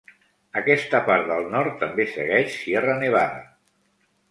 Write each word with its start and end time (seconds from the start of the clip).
Aquesta 0.61 1.01
part 1.09 1.27
del 1.33 1.51
nord 1.57 1.77
també 1.85 2.07
segueix 2.15 2.57
Sierra 2.63 2.99
Nevada. 3.05 3.49